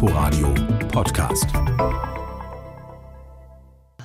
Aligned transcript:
Inforadio 0.00 0.54
Podcast. 0.92 1.46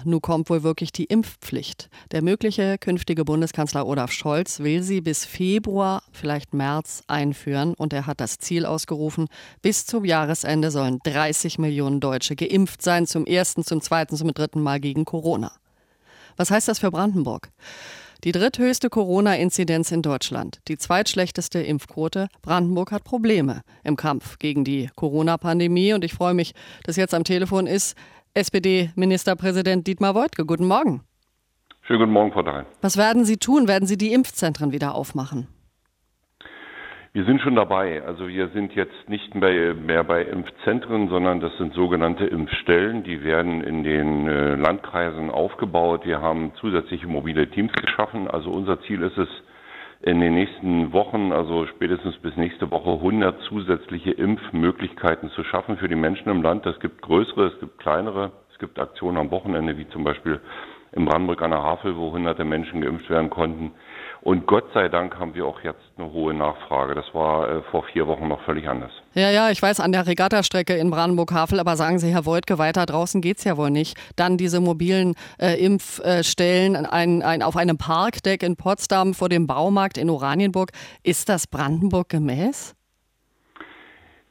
Nun 0.03 0.21
kommt 0.21 0.49
wohl 0.49 0.63
wirklich 0.63 0.91
die 0.91 1.03
Impfpflicht. 1.03 1.87
Der 2.11 2.23
mögliche 2.23 2.79
künftige 2.79 3.23
Bundeskanzler 3.23 3.85
Olaf 3.85 4.11
Scholz 4.11 4.61
will 4.61 4.81
sie 4.81 5.01
bis 5.01 5.23
Februar, 5.23 6.01
vielleicht 6.11 6.55
März 6.55 7.03
einführen 7.05 7.75
und 7.75 7.93
er 7.93 8.07
hat 8.07 8.21
das 8.21 8.39
Ziel 8.39 8.65
ausgerufen, 8.65 9.27
bis 9.61 9.85
zum 9.85 10.03
Jahresende 10.03 10.71
sollen 10.71 10.97
30 11.03 11.59
Millionen 11.59 11.99
Deutsche 11.99 12.35
geimpft 12.35 12.81
sein, 12.81 13.05
zum 13.05 13.27
ersten, 13.27 13.63
zum 13.63 13.79
zweiten, 13.79 14.15
zum 14.15 14.33
dritten 14.33 14.63
Mal 14.63 14.79
gegen 14.79 15.05
Corona. 15.05 15.51
Was 16.37 16.49
heißt 16.49 16.69
das 16.69 16.79
für 16.79 16.89
Brandenburg? 16.89 17.51
Die 18.23 18.31
dritthöchste 18.31 18.89
Corona-Inzidenz 18.89 19.91
in 19.91 20.01
Deutschland, 20.01 20.61
die 20.69 20.77
zweitschlechteste 20.77 21.59
Impfquote. 21.59 22.29
Brandenburg 22.41 22.93
hat 22.93 23.03
Probleme 23.03 23.63
im 23.83 23.97
Kampf 23.97 24.39
gegen 24.39 24.63
die 24.63 24.89
Corona-Pandemie. 24.95 25.91
Und 25.91 26.05
ich 26.05 26.13
freue 26.13 26.33
mich, 26.33 26.53
dass 26.85 26.95
jetzt 26.95 27.13
am 27.13 27.25
Telefon 27.25 27.67
ist 27.67 27.97
SPD-Ministerpräsident 28.33 29.85
Dietmar 29.87 30.15
Woidke. 30.15 30.45
Guten 30.45 30.67
Morgen. 30.67 31.01
Schönen 31.81 31.99
guten 31.99 32.13
Morgen, 32.13 32.31
Frau 32.31 32.43
Dahl. 32.43 32.65
Was 32.79 32.95
werden 32.95 33.25
Sie 33.25 33.35
tun? 33.35 33.67
Werden 33.67 33.89
Sie 33.89 33.97
die 33.97 34.13
Impfzentren 34.13 34.71
wieder 34.71 34.95
aufmachen? 34.95 35.49
Wir 37.15 37.25
sind 37.25 37.41
schon 37.41 37.53
dabei. 37.53 38.01
Also 38.01 38.27
wir 38.27 38.47
sind 38.49 38.73
jetzt 38.73 39.07
nicht 39.07 39.35
mehr, 39.35 39.75
mehr 39.75 40.03
bei 40.03 40.23
Impfzentren, 40.23 41.09
sondern 41.09 41.41
das 41.41 41.55
sind 41.59 41.75
sogenannte 41.75 42.25
Impfstellen. 42.25 43.03
Die 43.03 43.23
werden 43.23 43.61
in 43.61 43.83
den 43.83 44.27
äh, 44.27 44.55
Landkreisen 44.55 45.29
aufgebaut. 45.29 46.07
Wir 46.07 46.21
haben 46.21 46.53
zusätzliche 46.55 47.05
mobile 47.05 47.47
Teams 47.51 47.71
geschaffen. 47.73 48.27
Also 48.27 48.49
unser 48.49 48.81
Ziel 48.81 49.03
ist 49.03 49.19
es, 49.19 49.29
in 50.01 50.21
den 50.21 50.33
nächsten 50.33 50.91
Wochen, 50.91 51.31
also 51.31 51.67
spätestens 51.67 52.17
bis 52.17 52.35
nächste 52.35 52.71
Woche, 52.71 52.93
100 52.93 53.39
zusätzliche 53.43 54.09
Impfmöglichkeiten 54.11 55.29
zu 55.29 55.43
schaffen 55.43 55.77
für 55.77 55.87
die 55.87 55.95
Menschen 55.95 56.29
im 56.29 56.41
Land. 56.41 56.65
Es 56.65 56.79
gibt 56.79 57.03
größere, 57.03 57.45
es 57.45 57.59
gibt 57.59 57.77
kleinere. 57.77 58.31
Es 58.51 58.57
gibt 58.57 58.79
Aktionen 58.79 59.17
am 59.17 59.29
Wochenende, 59.29 59.77
wie 59.77 59.87
zum 59.89 60.03
Beispiel 60.03 60.41
in 60.93 61.05
Brandenburg 61.05 61.43
an 61.43 61.51
der 61.51 61.61
Havel, 61.61 61.95
wo 61.95 62.11
hunderte 62.11 62.43
Menschen 62.43 62.81
geimpft 62.81 63.09
werden 63.11 63.29
konnten. 63.29 63.71
Und 64.23 64.47
Gott 64.47 64.63
sei 64.73 64.87
Dank 64.87 65.19
haben 65.19 65.35
wir 65.35 65.45
auch 65.45 65.59
jetzt 65.63 65.81
eine 65.97 66.09
hohe 66.13 66.33
Nachfrage. 66.33 66.95
Das 66.95 67.05
war 67.13 67.49
äh, 67.49 67.61
vor 67.71 67.83
vier 67.91 68.07
Wochen 68.07 68.29
noch 68.29 68.41
völlig 68.45 68.69
anders. 68.69 68.91
Ja, 69.15 69.29
ja, 69.29 69.49
ich 69.51 69.61
weiß, 69.61 69.81
an 69.81 69.91
der 69.91 70.07
Regattastrecke 70.07 70.75
in 70.75 70.89
Brandenburg-Havel, 70.89 71.59
aber 71.59 71.75
sagen 71.75 71.99
Sie, 71.99 72.13
Herr 72.13 72.25
Woidke, 72.25 72.57
weiter 72.57 72.85
draußen 72.85 73.19
geht's 73.19 73.43
ja 73.43 73.57
wohl 73.57 73.69
nicht. 73.69 73.97
Dann 74.15 74.37
diese 74.37 74.61
mobilen 74.61 75.15
äh, 75.41 75.61
Impfstellen 75.61 76.85
ein, 76.85 77.21
ein, 77.21 77.43
auf 77.43 77.57
einem 77.57 77.77
Parkdeck 77.77 78.43
in 78.43 78.55
Potsdam 78.55 79.13
vor 79.13 79.27
dem 79.27 79.45
Baumarkt 79.45 79.97
in 79.97 80.09
Oranienburg. 80.09 80.71
Ist 81.03 81.27
das 81.27 81.45
Brandenburg 81.45 82.07
gemäß? 82.07 82.75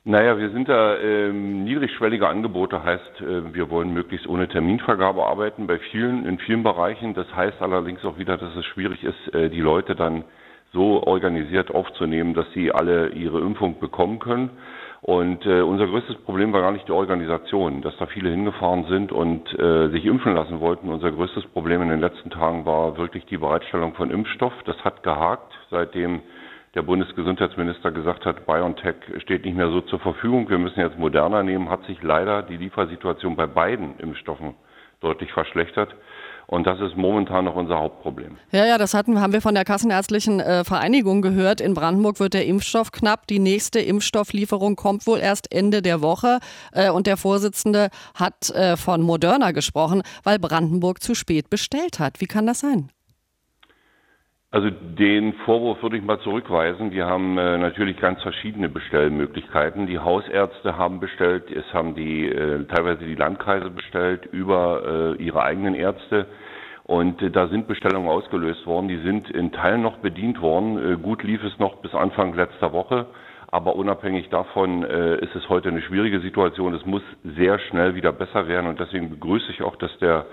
Naja, 0.05 0.37
wir 0.37 0.51
sind 0.51 0.69
da 0.69 0.99
ähm, 0.99 1.63
niedrigschwellige 1.63 2.27
Angebote, 2.27 2.83
heißt, 2.83 3.21
äh, 3.21 3.55
wir 3.55 3.71
wollen 3.71 3.95
möglichst 3.95 4.27
ohne 4.27 4.49
Terminvergabe 4.49 5.25
arbeiten 5.25 5.69
bei 5.69 5.79
vielen, 5.79 6.27
in 6.27 6.39
vielen 6.39 6.65
Bereichen. 6.65 7.15
Das 7.15 7.33
heißt 7.37 7.63
allerdings 7.63 8.05
auch 8.05 8.19
wieder, 8.19 8.37
dass 8.37 8.53
es 8.57 8.65
schwierig 8.65 9.05
ist, 9.05 9.33
äh, 9.33 9.49
die 9.49 9.61
Leute 9.61 9.95
dann 9.95 10.25
so 10.73 11.05
organisiert 11.05 11.73
aufzunehmen, 11.73 12.35
dass 12.35 12.51
sie 12.53 12.73
alle 12.73 13.11
ihre 13.11 13.39
Impfung 13.39 13.79
bekommen 13.79 14.19
können. 14.19 14.51
Und 15.03 15.47
äh, 15.47 15.61
unser 15.61 15.87
größtes 15.87 16.17
Problem 16.25 16.53
war 16.53 16.63
gar 16.63 16.73
nicht 16.73 16.89
die 16.89 16.93
Organisation, 16.93 17.81
dass 17.83 17.97
da 17.99 18.07
viele 18.07 18.31
hingefahren 18.31 18.87
sind 18.89 19.13
und 19.13 19.57
äh, 19.57 19.89
sich 19.91 20.05
impfen 20.05 20.35
lassen 20.35 20.59
wollten. 20.59 20.89
Unser 20.89 21.13
größtes 21.13 21.47
Problem 21.47 21.81
in 21.81 21.91
den 21.91 22.01
letzten 22.01 22.31
Tagen 22.31 22.67
war 22.67 22.97
wirklich 22.97 23.25
die 23.27 23.39
Bereitstellung 23.39 23.95
von 23.95 24.11
Impfstoff. 24.11 24.53
Das 24.65 24.83
hat 24.85 25.05
gehakt, 25.05 25.53
seitdem 25.71 26.23
der 26.75 26.83
Bundesgesundheitsminister 26.83 27.91
gesagt 27.91 28.25
hat, 28.25 28.47
BioNTech 28.47 28.97
steht 29.19 29.45
nicht 29.45 29.57
mehr 29.57 29.69
so 29.69 29.83
zur 29.83 29.99
Verfügung, 30.01 30.49
wir 30.49 30.59
müssen 30.59 30.81
jetzt 30.81 30.99
moderner 30.99 31.43
nehmen, 31.43 31.69
hat 31.69 31.85
sich 31.85 32.03
leider 32.03 32.43
die 32.43 32.57
Liefersituation 32.57 33.37
bei 33.37 33.47
beiden 33.47 33.99
Impfstoffen 33.99 34.55
deutlich 35.01 35.33
verschlechtert. 35.33 35.95
Und 36.47 36.67
das 36.67 36.81
ist 36.81 36.97
momentan 36.97 37.47
noch 37.47 37.55
unser 37.55 37.79
Hauptproblem. 37.79 38.37
Ja, 38.51 38.67
ja, 38.67 38.77
das 38.77 38.95
hatten, 38.95 39.21
haben 39.21 39.33
wir 39.33 39.41
von 39.41 39.55
der 39.55 39.65
Kassenärztlichen 39.65 40.41
äh, 40.41 40.65
Vereinigung 40.65 41.23
gehört. 41.23 41.61
In 41.61 41.73
Brandenburg 41.73 42.21
wird 42.21 42.35
der 42.35 42.45
Impfstoff 42.47 42.93
knapp. 42.93 43.27
Die 43.27 43.39
nächste 43.39 43.81
Impfstofflieferung 43.81 44.77
kommt 44.77 45.07
wohl 45.07 45.19
erst 45.19 45.53
Ende 45.55 45.81
der 45.83 46.03
Woche. 46.03 46.41
Äh, 46.73 46.91
und 46.91 47.07
der 47.07 47.17
Vorsitzende 47.17 47.89
hat 48.15 48.51
äh, 48.51 48.77
von 48.77 49.03
Moderna 49.03 49.53
gesprochen, 49.53 50.03
weil 50.25 50.39
Brandenburg 50.39 51.03
zu 51.03 51.15
spät 51.15 51.49
bestellt 51.49 51.99
hat. 51.99 52.21
Wie 52.21 52.27
kann 52.27 52.47
das 52.47 52.61
sein? 52.61 52.91
Also 54.53 54.69
den 54.69 55.33
Vorwurf 55.47 55.83
würde 55.83 55.97
ich 55.97 56.05
mal 56.05 56.21
zurückweisen. 56.21 56.91
Wir 56.93 57.07
haben 57.07 57.39
äh, 57.39 57.57
natürlich 57.57 57.97
ganz 57.97 58.21
verschiedene 58.21 58.69
Bestellmöglichkeiten. 58.69 59.87
Die 59.87 59.99
Hausärzte 59.99 60.77
haben 60.77 61.01
bestellt, 61.01 61.51
es 61.51 61.65
haben 61.73 61.95
die 61.95 62.29
äh, 62.29 62.63
teilweise 62.67 63.03
die 63.07 63.15
Landkreise 63.15 63.71
bestellt 63.71 64.27
über 64.31 65.17
äh, 65.19 65.23
ihre 65.23 65.43
eigenen 65.43 65.75
Ärzte. 65.75 66.27
Und 66.85 67.23
äh, 67.23 67.31
da 67.31 67.49
sind 67.49 67.67
Bestellungen 67.67 68.11
ausgelöst 68.11 68.67
worden. 68.67 68.89
Die 68.89 68.99
sind 69.01 69.31
in 69.31 69.53
Teilen 69.53 69.81
noch 69.81 69.97
bedient 70.01 70.43
worden. 70.43 70.77
Äh, 70.93 70.97
gut 70.99 71.23
lief 71.23 71.43
es 71.43 71.59
noch 71.59 71.77
bis 71.77 71.95
Anfang 71.95 72.35
letzter 72.35 72.75
Woche. 72.75 73.07
Aber 73.51 73.75
unabhängig 73.75 74.29
davon 74.29 74.83
äh, 74.85 75.17
ist 75.25 75.35
es 75.35 75.49
heute 75.49 75.71
eine 75.71 75.81
schwierige 75.81 76.21
Situation. 76.21 76.75
Es 76.75 76.85
muss 76.85 77.03
sehr 77.25 77.59
schnell 77.59 77.95
wieder 77.95 78.13
besser 78.13 78.47
werden. 78.49 78.67
Und 78.67 78.79
deswegen 78.79 79.09
begrüße 79.09 79.51
ich 79.51 79.63
auch, 79.63 79.77
dass 79.77 79.97
der 79.99 80.27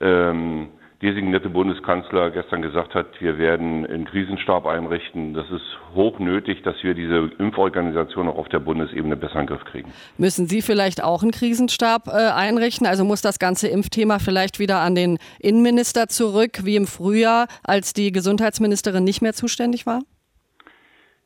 ähm, 0.00 0.68
designierte 1.02 1.48
Bundeskanzler 1.48 2.30
gestern 2.30 2.60
gesagt 2.60 2.94
hat, 2.94 3.06
wir 3.20 3.38
werden 3.38 3.86
einen 3.86 4.04
Krisenstab 4.04 4.66
einrichten. 4.66 5.32
Das 5.32 5.46
ist 5.50 5.62
hoch 5.94 6.18
nötig, 6.18 6.62
dass 6.62 6.76
wir 6.82 6.94
diese 6.94 7.30
Impforganisation 7.38 8.28
auch 8.28 8.36
auf 8.36 8.48
der 8.48 8.58
Bundesebene 8.58 9.16
besser 9.16 9.40
in 9.40 9.46
den 9.46 9.56
Griff 9.56 9.64
kriegen. 9.64 9.92
Müssen 10.18 10.46
Sie 10.46 10.60
vielleicht 10.60 11.02
auch 11.02 11.22
einen 11.22 11.32
Krisenstab 11.32 12.08
äh, 12.08 12.10
einrichten? 12.10 12.86
Also 12.86 13.04
muss 13.04 13.22
das 13.22 13.38
ganze 13.38 13.68
Impfthema 13.68 14.18
vielleicht 14.18 14.58
wieder 14.58 14.80
an 14.80 14.94
den 14.94 15.18
Innenminister 15.38 16.08
zurück, 16.08 16.60
wie 16.64 16.76
im 16.76 16.86
Frühjahr, 16.86 17.46
als 17.64 17.94
die 17.94 18.12
Gesundheitsministerin 18.12 19.04
nicht 19.04 19.22
mehr 19.22 19.32
zuständig 19.32 19.86
war? 19.86 20.00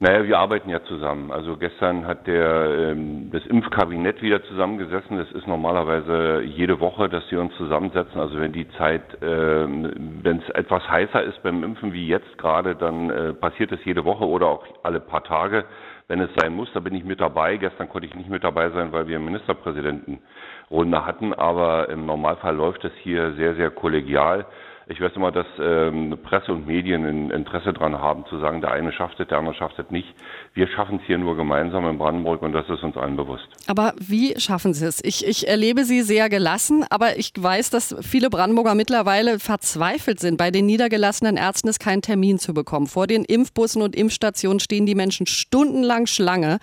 Naja, 0.05 0.27
wir 0.27 0.39
arbeiten 0.39 0.69
ja 0.69 0.85
zusammen. 0.85 1.31
Also 1.33 1.57
gestern 1.57 2.07
hat 2.07 2.27
der 2.27 2.91
ähm, 2.91 3.31
das 3.33 3.47
Impfkabinett 3.47 4.21
wieder 4.21 4.45
zusammengesessen. 4.45 5.17
Das 5.17 5.33
ist 5.33 5.47
normalerweise 5.47 6.43
jede 6.43 6.79
Woche, 6.79 7.09
dass 7.09 7.27
sie 7.31 7.37
uns 7.37 7.55
zusammensetzen. 7.57 8.21
Also 8.21 8.39
wenn 8.39 8.53
die 8.53 8.69
Zeit, 8.73 9.01
ähm, 9.23 10.21
wenn 10.23 10.41
es 10.41 10.49
etwas 10.51 10.87
heißer 10.91 11.23
ist 11.23 11.43
beim 11.43 11.65
Impfen 11.65 11.95
wie 11.95 12.07
jetzt 12.07 12.37
gerade, 12.37 12.77
dann 12.77 13.09
äh, 13.09 13.33
passiert 13.33 13.73
es 13.73 13.83
jede 13.87 14.05
Woche 14.05 14.29
oder 14.29 14.49
auch 14.49 14.67
alle 14.83 15.01
paar 15.01 15.25
Tage. 15.25 15.65
Wenn 16.07 16.21
es 16.21 16.29
sein 16.37 16.55
muss, 16.55 16.69
da 16.75 16.81
bin 16.81 16.95
ich 16.95 17.05
mit 17.05 17.23
dabei. 17.23 17.57
Gestern 17.57 17.89
konnte 17.89 18.07
ich 18.07 18.15
nicht 18.15 18.29
mit 18.29 18.45
dabei 18.45 18.69
sein, 18.73 18.93
weil 18.93 19.09
wir 19.09 19.19
Ministerpräsidentenrunde 19.19 21.07
hatten. 21.07 21.33
Aber 21.33 21.89
im 21.89 22.05
Normalfall 22.05 22.55
läuft 22.55 22.85
es 22.85 22.93
hier 23.03 23.33
sehr, 23.39 23.55
sehr 23.55 23.71
kollegial. 23.71 24.45
Ich 24.87 25.01
weiß 25.01 25.13
immer, 25.17 25.33
dass 25.33 25.47
ähm, 25.59 26.19
Presse 26.23 26.53
und 26.53 26.67
Medien 26.67 27.05
ein 27.07 27.31
Interesse 27.31 27.73
daran 27.73 27.99
haben, 27.99 28.25
zu 28.29 28.39
sagen, 28.39 28.61
der 28.61 28.73
eine 28.73 28.93
schafft 28.93 29.19
es, 29.19 29.29
der 29.29 29.39
andere 29.39 29.55
schafft 29.55 29.79
es 29.79 29.91
nicht. 29.91 30.09
Wir 30.53 30.69
schaffen 30.69 30.99
es 31.01 31.07
hier 31.07 31.17
nur 31.17 31.37
gemeinsam 31.37 31.89
in 31.89 31.97
Brandenburg 31.97 32.43
und 32.43 32.53
das 32.53 32.69
ist 32.69 32.83
uns 32.83 32.97
allen 32.97 33.17
bewusst. 33.17 33.47
Aber 33.67 33.95
wie 33.99 34.39
schaffen 34.39 34.75
Sie 34.75 34.85
es? 34.85 35.03
Ich, 35.03 35.27
ich 35.27 35.49
erlebe 35.49 35.85
Sie 35.85 36.03
sehr 36.03 36.29
gelassen, 36.29 36.85
aber 36.91 37.19
ich 37.19 37.33
weiß, 37.37 37.71
dass 37.71 37.97
viele 38.03 38.29
Brandenburger 38.29 38.75
mittlerweile 38.75 39.39
verzweifelt 39.39 40.21
sind. 40.21 40.37
Bei 40.37 40.51
den 40.51 40.67
niedergelassenen 40.67 41.39
Ärzten 41.39 41.69
ist 41.69 41.81
kein 41.81 42.03
Termin 42.03 42.39
zu 42.39 42.53
bekommen. 42.53 42.87
Vor 42.87 43.07
den 43.07 43.25
Impfbussen 43.25 43.81
und 43.81 43.97
Impfstationen 43.97 44.61
stehen 44.61 44.85
die 44.85 44.95
Menschen 44.95 45.27
stundenlang 45.27 46.07
Schlange 46.07 46.59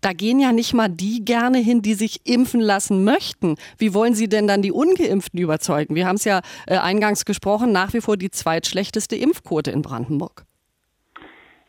da 0.00 0.12
gehen 0.12 0.40
ja 0.40 0.52
nicht 0.52 0.74
mal 0.74 0.88
die 0.88 1.24
gerne 1.24 1.58
hin, 1.58 1.82
die 1.82 1.94
sich 1.94 2.20
impfen 2.26 2.60
lassen 2.60 3.04
möchten. 3.04 3.56
Wie 3.78 3.94
wollen 3.94 4.14
Sie 4.14 4.28
denn 4.28 4.46
dann 4.46 4.62
die 4.62 4.72
Ungeimpften 4.72 5.40
überzeugen? 5.40 5.94
Wir 5.94 6.06
haben 6.06 6.16
es 6.16 6.24
ja 6.24 6.40
äh, 6.66 6.76
eingangs 6.78 7.24
gesprochen, 7.24 7.72
nach 7.72 7.92
wie 7.92 8.00
vor 8.00 8.16
die 8.16 8.30
zweitschlechteste 8.30 9.16
Impfquote 9.16 9.70
in 9.70 9.82
Brandenburg. 9.82 10.44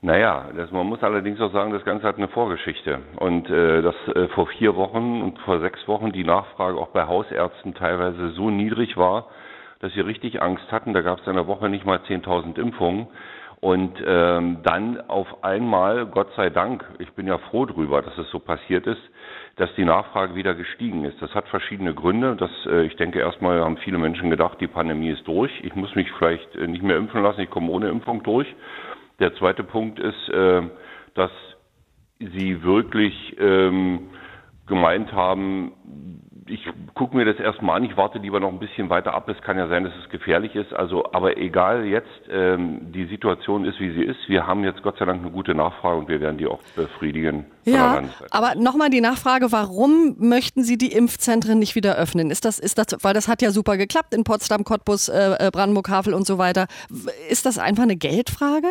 Naja, 0.04 0.50
das, 0.56 0.72
man 0.72 0.88
muss 0.88 1.04
allerdings 1.04 1.40
auch 1.40 1.54
sagen, 1.54 1.72
das 1.72 1.86
Ganze 1.86 2.08
hat 2.08 2.18
eine 2.18 2.28
Vorgeschichte. 2.28 3.00
Und 3.18 3.48
äh, 3.50 3.84
dass 3.84 3.96
äh, 4.16 4.28
vor 4.30 4.48
vier 4.48 4.76
Wochen 4.76 5.22
und 5.22 5.38
vor 5.40 5.60
sechs 5.60 5.88
Wochen 5.88 6.12
die 6.12 6.24
Nachfrage 6.24 6.78
auch 6.78 6.90
bei 6.90 7.06
Hausärzten 7.06 7.76
teilweise 7.76 8.32
so 8.32 8.50
niedrig 8.50 8.98
war, 8.98 9.28
dass 9.80 9.94
sie 9.94 10.00
richtig 10.00 10.42
Angst 10.42 10.72
hatten. 10.72 10.94
Da 10.94 11.02
gab 11.02 11.20
es 11.20 11.28
in 11.28 11.36
der 11.36 11.46
Woche 11.46 11.70
nicht 11.70 11.86
mal 11.86 12.00
10.000 12.00 12.60
Impfungen. 12.60 13.08
Und 13.62 14.04
ähm, 14.04 14.58
dann 14.64 15.00
auf 15.08 15.44
einmal, 15.44 16.08
Gott 16.08 16.30
sei 16.36 16.50
Dank, 16.50 16.84
ich 16.98 17.12
bin 17.14 17.28
ja 17.28 17.38
froh 17.38 17.68
drüber, 17.68 18.02
dass 18.02 18.18
es 18.18 18.28
so 18.32 18.40
passiert 18.40 18.88
ist, 18.88 19.02
dass 19.58 19.70
die 19.76 19.86
Nachfrage 19.86 20.34
wieder 20.34 20.56
gestiegen 20.56 21.06
ist. 21.06 21.22
Das 21.22 21.36
hat 21.36 21.48
verschiedene 21.48 21.94
Gründe. 21.94 22.36
Das, 22.36 22.50
äh, 22.66 22.82
ich 22.86 22.96
denke, 22.96 23.20
erstmal 23.20 23.62
haben 23.64 23.78
viele 23.78 24.00
Menschen 24.00 24.32
gedacht, 24.32 24.60
die 24.60 24.68
Pandemie 24.68 25.10
ist 25.12 25.28
durch. 25.28 25.52
Ich 25.64 25.76
muss 25.76 25.94
mich 25.94 26.12
vielleicht 26.14 26.56
äh, 26.56 26.66
nicht 26.66 26.82
mehr 26.82 26.98
impfen 26.98 27.22
lassen, 27.22 27.42
ich 27.42 27.52
komme 27.52 27.70
ohne 27.70 27.90
Impfung 27.90 28.24
durch. 28.24 28.48
Der 29.20 29.36
zweite 29.36 29.64
Punkt 29.64 30.00
ist, 30.00 30.30
äh, 30.30 30.64
dass 31.14 31.32
sie 32.18 32.64
wirklich 32.64 33.38
ähm, 33.40 34.10
gemeint 34.66 35.14
haben, 35.14 35.74
ich 36.48 36.68
gucke 36.96 37.16
mir 37.16 37.26
das 37.26 37.38
erstmal 37.38 37.78
an, 37.78 37.84
ich 37.84 37.96
warte 37.98 38.18
lieber 38.18 38.40
noch 38.40 38.50
ein 38.50 38.60
bisschen 38.60 38.90
weiter 38.90 39.14
ab. 39.14 39.30
Es 39.30 39.42
kann 39.42 39.58
ja 39.58 39.68
sein, 39.68 39.84
dass 39.84 39.94
es 40.04 40.10
gefährlich 40.10 40.56
ist. 40.56 40.74
Also, 40.74 41.12
aber 41.14 41.38
egal 41.38 41.86
jetzt, 41.86 42.10
ähm, 42.30 42.92
die 42.92 43.06
Situation 43.06 43.66
ist, 43.66 43.80
wie 43.80 43.92
sie 43.92 44.04
ist. 44.04 44.18
Wir 44.28 44.48
haben 44.48 44.64
jetzt 44.64 44.82
Gott 44.82 44.98
sei 44.98 45.06
Dank 45.06 45.22
eine 45.22 45.32
gute 45.32 45.54
Nachfrage 45.54 45.98
und 45.98 46.08
wir 46.08 46.20
werden 46.20 46.38
die 46.38 46.48
auch 46.48 46.60
befriedigen. 46.76 47.46
Ja, 47.66 48.02
aber 48.32 48.56
nochmal 48.56 48.90
die 48.90 49.02
Nachfrage, 49.02 49.52
warum 49.52 50.16
möchten 50.18 50.64
Sie 50.64 50.78
die 50.78 50.92
Impfzentren 50.92 51.60
nicht 51.60 51.76
wieder 51.76 51.96
öffnen? 51.96 52.32
Ist 52.32 52.44
das, 52.44 52.58
ist 52.58 52.78
das, 52.78 52.98
weil 53.04 53.14
das 53.14 53.28
hat 53.28 53.42
ja 53.44 53.52
super 53.52 53.78
geklappt 53.78 54.14
in 54.16 54.24
Potsdam, 54.24 54.64
Cottbus, 54.64 55.10
äh, 55.10 55.36
äh 55.40 55.52
Brandenburg, 55.52 55.90
Havel 55.90 56.14
und 56.14 56.26
so 56.26 56.40
weiter. 56.40 56.66
Ist 57.30 57.46
das 57.46 57.60
einfach 57.60 57.84
eine 57.84 57.98
Geldfrage? 57.98 58.68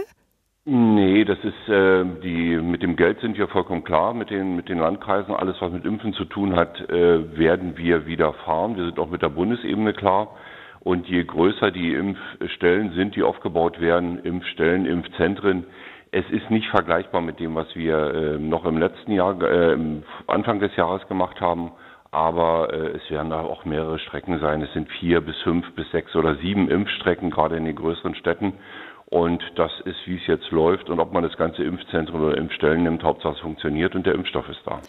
Nee, 0.72 1.25
das 1.25 1.38
ist 1.43 1.69
äh, 1.69 2.05
die 2.22 2.56
mit 2.56 2.81
dem 2.84 2.94
Geld 2.94 3.19
sind 3.19 3.37
wir 3.37 3.49
vollkommen 3.49 3.82
klar 3.82 4.14
mit 4.14 4.31
den 4.31 4.55
mit 4.55 4.69
den 4.69 4.78
Landkreisen. 4.78 5.34
Alles 5.34 5.56
was 5.61 5.72
mit 5.72 5.84
Impfen 5.84 6.12
zu 6.12 6.25
tun 6.25 6.55
hat, 6.55 6.88
äh, 6.88 7.37
werden 7.37 7.76
wir 7.76 8.06
wieder 8.06 8.32
fahren. 8.44 8.76
Wir 8.76 8.84
sind 8.84 9.00
auch 9.00 9.11
mit 9.11 9.20
der 9.20 9.31
Bundesebene 9.31 9.94
klar. 9.94 10.37
Und 10.78 11.08
je 11.08 11.25
größer 11.25 11.72
die 11.72 11.93
Impfstellen 11.93 12.93
sind, 12.93 13.17
die 13.17 13.25
aufgebaut 13.25 13.81
werden, 13.81 14.20
Impfstellen, 14.20 14.87
Impfzentren, 14.87 15.67
es 16.12 16.25
ist 16.31 16.49
nicht 16.52 16.69
vergleichbar 16.69 17.20
mit 17.20 17.40
dem, 17.40 17.56
was 17.56 17.75
wir 17.75 18.14
äh, 18.14 18.38
noch 18.38 18.64
im 18.64 18.78
letzten 18.78 19.11
Jahr, 19.11 19.43
äh, 19.43 19.76
Anfang 20.28 20.61
des 20.61 20.76
Jahres 20.76 21.05
gemacht 21.08 21.40
haben. 21.40 21.72
Aber 22.12 22.72
äh, 22.72 22.96
es 22.96 23.11
werden 23.11 23.31
da 23.31 23.40
auch 23.40 23.64
mehrere 23.64 23.99
Strecken 23.99 24.38
sein. 24.38 24.62
Es 24.62 24.72
sind 24.72 24.88
vier 25.00 25.20
bis 25.20 25.37
fünf 25.43 25.69
bis 25.75 25.90
sechs 25.90 26.14
oder 26.14 26.37
sieben 26.37 26.70
Impfstrecken, 26.70 27.31
gerade 27.31 27.56
in 27.56 27.64
den 27.64 27.75
größeren 27.75 28.14
Städten. 28.14 28.52
Und 29.10 29.42
das 29.56 29.72
ist, 29.86 29.96
wie 30.06 30.16
es 30.16 30.26
jetzt 30.28 30.52
läuft 30.52 30.88
und 30.88 31.00
ob 31.00 31.12
man 31.12 31.24
das 31.24 31.36
ganze 31.36 31.64
Impfzentrum 31.64 32.22
oder 32.22 32.38
Impfstellen 32.38 32.84
nimmt, 32.84 33.02
Hauptsache 33.02 33.34
es 33.34 33.40
funktioniert 33.40 33.96
und 33.96 34.06
der 34.06 34.14
Impfstoff 34.14 34.48
ist 34.48 34.60
da. 34.64 34.80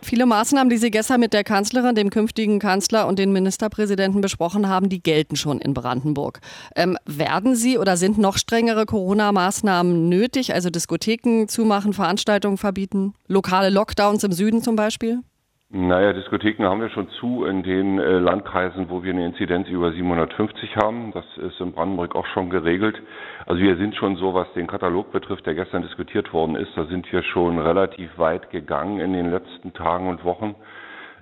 Viele 0.00 0.24
Maßnahmen, 0.24 0.70
die 0.70 0.78
Sie 0.78 0.90
gestern 0.90 1.20
mit 1.20 1.34
der 1.34 1.44
Kanzlerin, 1.44 1.94
dem 1.94 2.08
künftigen 2.08 2.58
Kanzler 2.58 3.06
und 3.06 3.18
den 3.18 3.32
Ministerpräsidenten 3.34 4.22
besprochen 4.22 4.66
haben, 4.66 4.88
die 4.88 5.02
gelten 5.02 5.36
schon 5.36 5.58
in 5.58 5.74
Brandenburg. 5.74 6.40
Ähm, 6.74 6.96
werden 7.04 7.54
Sie 7.54 7.76
oder 7.76 7.98
sind 7.98 8.16
noch 8.16 8.38
strengere 8.38 8.86
Corona-Maßnahmen 8.86 10.08
nötig, 10.08 10.54
also 10.54 10.70
Diskotheken 10.70 11.46
zumachen, 11.46 11.92
Veranstaltungen 11.92 12.56
verbieten, 12.56 13.12
lokale 13.28 13.68
Lockdowns 13.68 14.24
im 14.24 14.32
Süden 14.32 14.62
zum 14.62 14.76
Beispiel? 14.76 15.20
Naja, 15.68 16.12
Diskotheken 16.12 16.64
haben 16.64 16.80
wir 16.80 16.90
schon 16.90 17.08
zu 17.18 17.44
in 17.44 17.64
den 17.64 17.98
äh, 17.98 18.18
Landkreisen, 18.18 18.88
wo 18.88 19.02
wir 19.02 19.12
eine 19.12 19.26
Inzidenz 19.26 19.68
über 19.68 19.90
750 19.90 20.76
haben. 20.76 21.10
Das 21.12 21.24
ist 21.38 21.60
in 21.60 21.72
Brandenburg 21.72 22.14
auch 22.14 22.26
schon 22.26 22.50
geregelt. 22.50 23.02
Also 23.46 23.60
wir 23.60 23.76
sind 23.76 23.96
schon 23.96 24.14
so, 24.14 24.32
was 24.32 24.46
den 24.52 24.68
Katalog 24.68 25.10
betrifft, 25.10 25.44
der 25.44 25.54
gestern 25.56 25.82
diskutiert 25.82 26.32
worden 26.32 26.54
ist, 26.54 26.70
da 26.76 26.84
sind 26.84 27.10
wir 27.12 27.20
schon 27.24 27.58
relativ 27.58 28.16
weit 28.16 28.50
gegangen 28.50 29.00
in 29.00 29.12
den 29.12 29.32
letzten 29.32 29.72
Tagen 29.72 30.08
und 30.08 30.24
Wochen. 30.24 30.54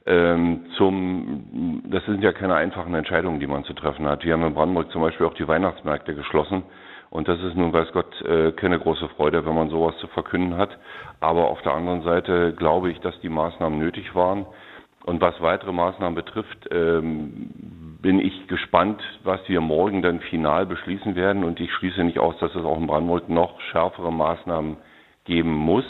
Ähm, 0.05 0.67
zum, 0.77 1.83
das 1.87 2.05
sind 2.05 2.23
ja 2.23 2.33
keine 2.33 2.55
einfachen 2.57 2.95
Entscheidungen, 2.95 3.41
die 3.41 3.47
man 3.47 3.65
zu 3.65 3.73
treffen 3.73 4.05
hat. 4.05 4.25
Wir 4.27 4.35
haben 4.35 4.43
in 4.47 4.53
Brandenburg 4.53 4.91
zum 4.91 5.01
Beispiel 5.01 5.25
auch 5.27 5.33
die 5.35 5.49
Weihnachtsmärkte 5.49 6.15
geschlossen. 6.15 6.65
Und 7.15 7.29
das 7.29 7.41
ist 7.43 7.55
nun, 7.55 7.73
weiß 7.73 7.93
Gott, 7.93 8.21
äh, 8.23 8.51
keine 8.51 8.77
große 8.77 9.09
Freude, 9.11 9.47
wenn 9.47 9.55
man 9.55 9.69
sowas 9.69 9.97
zu 9.99 10.09
verkünden 10.09 10.57
hat. 10.57 10.77
Aber 11.21 11.47
auf 11.49 11.63
der 11.63 11.73
anderen 11.73 12.03
Seite 12.03 12.55
glaube 12.55 12.91
ich, 12.91 12.99
dass 12.99 13.19
die 13.21 13.29
Maßnahmen 13.29 13.79
nötig 13.79 14.17
waren. 14.17 14.47
Und 15.07 15.21
was 15.21 15.41
weitere 15.41 15.71
Maßnahmen 15.71 16.17
betrifft, 16.17 16.69
ähm, 16.73 17.99
bin 18.03 18.19
ich 18.19 18.49
gespannt, 18.49 19.01
was 19.23 19.39
wir 19.47 19.61
morgen 19.61 20.03
dann 20.03 20.19
final 20.23 20.67
beschließen 20.67 21.15
werden. 21.15 21.45
Und 21.45 21.61
ich 21.61 21.73
schließe 21.75 22.03
nicht 22.03 22.19
aus, 22.19 22.37
dass 22.41 22.53
es 22.53 22.65
auch 22.65 22.79
in 22.79 22.89
Brandenburg 22.89 23.29
noch 23.29 23.61
schärfere 23.71 24.13
Maßnahmen 24.13 24.77
geben 25.25 25.55
muss, 25.55 25.87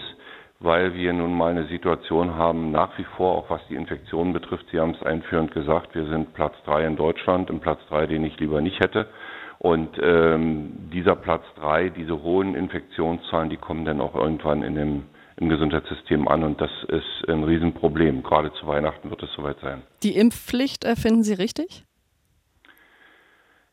weil 0.60 0.92
wir 0.92 1.14
nun 1.14 1.34
mal 1.34 1.52
eine 1.52 1.64
Situation 1.68 2.34
haben, 2.34 2.70
nach 2.70 2.98
wie 2.98 3.06
vor, 3.16 3.38
auch 3.38 3.48
was 3.48 3.66
die 3.70 3.76
Infektionen 3.76 4.34
betrifft. 4.34 4.66
Sie 4.70 4.78
haben 4.78 4.90
es 4.90 5.02
einführend 5.02 5.52
gesagt, 5.52 5.94
wir 5.94 6.04
sind 6.04 6.34
Platz 6.34 6.54
drei 6.66 6.84
in 6.84 6.96
Deutschland, 6.96 7.48
im 7.48 7.60
Platz 7.60 7.80
drei, 7.88 8.06
den 8.06 8.24
ich 8.24 8.38
lieber 8.38 8.60
nicht 8.60 8.78
hätte. 8.80 9.06
Und 9.64 9.98
ähm, 9.98 10.90
dieser 10.92 11.16
Platz 11.16 11.42
drei, 11.56 11.88
diese 11.88 12.22
hohen 12.22 12.54
Infektionszahlen, 12.54 13.48
die 13.48 13.56
kommen 13.56 13.86
dann 13.86 14.02
auch 14.02 14.14
irgendwann 14.14 14.62
in 14.62 14.74
dem, 14.74 15.04
im 15.38 15.48
Gesundheitssystem 15.48 16.28
an 16.28 16.44
und 16.44 16.60
das 16.60 16.70
ist 16.88 17.26
ein 17.30 17.44
Riesenproblem. 17.44 18.22
Gerade 18.22 18.52
zu 18.60 18.66
Weihnachten 18.66 19.08
wird 19.08 19.22
es 19.22 19.32
soweit 19.32 19.58
sein. 19.60 19.80
Die 20.02 20.16
Impfpflicht 20.16 20.84
äh, 20.84 20.96
finden 20.96 21.22
Sie 21.22 21.32
richtig? 21.32 21.86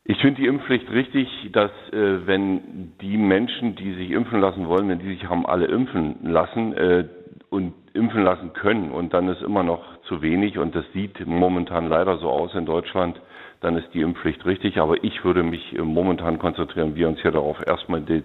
Ich 0.04 0.16
finde 0.22 0.40
die 0.40 0.46
Impfpflicht 0.46 0.90
richtig, 0.90 1.28
dass 1.52 1.70
äh, 1.92 2.26
wenn 2.26 2.94
die 3.02 3.18
Menschen, 3.18 3.76
die 3.76 3.92
sich 3.92 4.12
impfen 4.12 4.40
lassen 4.40 4.68
wollen, 4.68 4.88
wenn 4.88 4.98
die 4.98 5.10
sich 5.10 5.28
haben 5.28 5.44
alle 5.44 5.66
impfen 5.66 6.20
lassen 6.22 6.72
äh, 6.72 7.04
und 7.50 7.74
impfen 7.92 8.22
lassen 8.22 8.54
können 8.54 8.92
und 8.92 9.12
dann 9.12 9.28
ist 9.28 9.42
immer 9.42 9.62
noch 9.62 9.91
zu 10.08 10.22
wenig 10.22 10.58
und 10.58 10.74
das 10.74 10.84
sieht 10.92 11.26
momentan 11.26 11.88
leider 11.88 12.18
so 12.18 12.30
aus 12.30 12.54
in 12.54 12.66
Deutschland, 12.66 13.20
dann 13.60 13.76
ist 13.76 13.88
die 13.94 14.00
Impfpflicht 14.00 14.44
richtig. 14.44 14.78
Aber 14.78 15.02
ich 15.02 15.24
würde 15.24 15.42
mich 15.42 15.72
momentan 15.78 16.38
konzentrieren, 16.38 16.94
wir 16.94 17.08
uns 17.08 17.20
hier 17.20 17.30
darauf, 17.30 17.56
erstmal 17.66 18.02
die, 18.02 18.24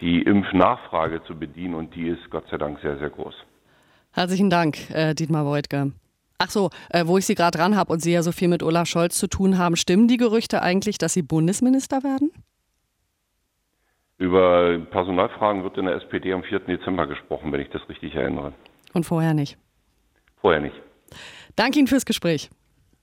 die 0.00 0.22
Impfnachfrage 0.22 1.22
zu 1.24 1.38
bedienen 1.38 1.74
und 1.74 1.94
die 1.94 2.08
ist 2.08 2.30
Gott 2.30 2.44
sei 2.50 2.56
Dank 2.56 2.80
sehr, 2.80 2.98
sehr 2.98 3.10
groß. 3.10 3.34
Herzlichen 4.12 4.50
Dank, 4.50 4.90
äh, 4.90 5.14
Dietmar 5.14 5.46
Woidke. 5.46 5.92
Ach 6.38 6.50
so, 6.50 6.70
äh, 6.88 7.06
wo 7.06 7.18
ich 7.18 7.26
Sie 7.26 7.34
gerade 7.34 7.58
dran 7.58 7.76
habe 7.76 7.92
und 7.92 8.00
Sie 8.00 8.12
ja 8.12 8.22
so 8.22 8.32
viel 8.32 8.48
mit 8.48 8.62
Olaf 8.62 8.88
Scholz 8.88 9.18
zu 9.18 9.28
tun 9.28 9.58
haben, 9.58 9.76
stimmen 9.76 10.08
die 10.08 10.16
Gerüchte 10.16 10.62
eigentlich, 10.62 10.98
dass 10.98 11.12
Sie 11.12 11.22
Bundesminister 11.22 12.02
werden? 12.02 12.32
Über 14.16 14.78
Personalfragen 14.90 15.62
wird 15.64 15.76
in 15.76 15.86
der 15.86 15.96
SPD 15.96 16.32
am 16.32 16.42
4. 16.42 16.60
Dezember 16.60 17.06
gesprochen, 17.06 17.52
wenn 17.52 17.60
ich 17.60 17.70
das 17.70 17.86
richtig 17.88 18.14
erinnere. 18.14 18.52
Und 18.94 19.04
vorher 19.04 19.34
nicht? 19.34 19.58
Vorher 20.40 20.60
nicht. 20.60 20.76
Danke 21.60 21.78
Ihnen 21.78 21.88
fürs 21.88 22.06
Gespräch. 22.06 22.48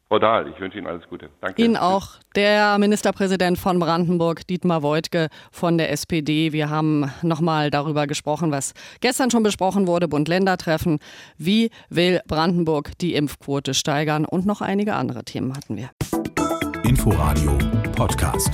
Frau 0.08 0.18
Dahl, 0.18 0.48
ich 0.48 0.60
wünsche 0.60 0.80
Ihnen 0.80 0.88
alles 0.88 1.08
Gute. 1.08 1.30
Danke. 1.42 1.62
Ihnen 1.62 1.78
auch. 1.78 2.14
Der 2.36 2.80
Ministerpräsident 2.80 3.60
von 3.60 3.78
Brandenburg, 3.78 4.48
Dietmar 4.48 4.82
Woidke 4.82 5.28
von 5.52 5.78
der 5.78 5.92
SPD. 5.92 6.54
Wir 6.54 6.72
haben 6.72 7.12
nochmal 7.22 7.70
darüber 7.70 8.08
gesprochen, 8.08 8.50
was 8.50 8.74
gestern 9.00 9.30
schon 9.30 9.44
besprochen 9.44 9.86
wurde, 9.86 10.08
Bund-Länder-Treffen. 10.08 10.98
Wie 11.38 11.70
will 11.92 12.20
Brandenburg 12.26 12.98
die 13.00 13.14
Impfquote 13.14 13.76
steigern? 13.76 14.26
Und 14.26 14.48
noch 14.48 14.62
einige 14.62 14.96
andere 14.96 15.24
Themen 15.24 15.56
hatten 15.56 15.78
wir. 15.78 15.92
Inforadio 16.84 17.60
Podcast. 17.96 18.50